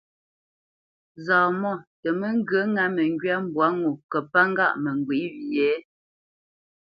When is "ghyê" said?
5.51-5.73